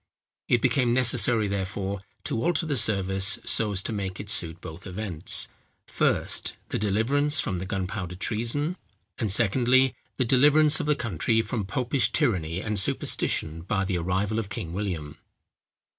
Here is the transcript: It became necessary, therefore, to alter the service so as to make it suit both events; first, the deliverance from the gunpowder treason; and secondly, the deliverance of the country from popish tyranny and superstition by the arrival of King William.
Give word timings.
It 0.47 0.63
became 0.63 0.95
necessary, 0.95 1.47
therefore, 1.47 2.01
to 2.23 2.43
alter 2.43 2.65
the 2.65 2.75
service 2.75 3.37
so 3.45 3.71
as 3.71 3.83
to 3.83 3.93
make 3.93 4.19
it 4.19 4.31
suit 4.31 4.59
both 4.59 4.87
events; 4.87 5.47
first, 5.85 6.55
the 6.69 6.79
deliverance 6.79 7.39
from 7.39 7.59
the 7.59 7.67
gunpowder 7.67 8.15
treason; 8.15 8.77
and 9.19 9.29
secondly, 9.31 9.93
the 10.17 10.25
deliverance 10.25 10.79
of 10.79 10.87
the 10.87 10.95
country 10.95 11.43
from 11.43 11.65
popish 11.67 12.11
tyranny 12.11 12.61
and 12.61 12.79
superstition 12.79 13.61
by 13.61 13.85
the 13.85 13.99
arrival 13.99 14.39
of 14.39 14.49
King 14.49 14.73
William. 14.73 15.19